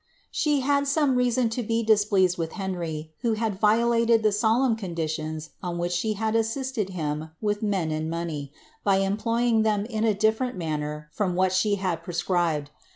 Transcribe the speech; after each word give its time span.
She 0.31 0.61
had 0.61 0.87
some 0.87 1.15
reason 1.15 1.47
to 1.49 1.61
be 1.61 1.85
displea.'^d 1.85 2.35
with 2.35 2.53
Henry, 2.53 3.11
who 3.21 3.33
had 3.33 3.61
vioUted 3.61 4.23
the 4.23 4.31
solemn 4.31 4.75
conditions 4.75 5.51
on 5.61 5.77
which 5.77 5.91
she 5.91 6.13
had 6.13 6.35
assisted 6.35 6.89
him 6.89 7.29
with 7.39 7.61
meti 7.61 7.91
ixd 7.91 8.07
money, 8.07 8.51
by 8.83 8.95
employing 8.97 9.61
them 9.61 9.85
in 9.85 10.03
a 10.03 10.15
dillerent 10.15 10.55
manner 10.55 11.07
from 11.11 11.35
what 11.35 11.53
she 11.53 11.75
bid 11.75 12.01
prescribed. 12.01 12.71